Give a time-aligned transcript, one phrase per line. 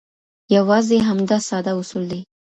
[0.55, 2.21] یوازې همدا ساده اصول دي.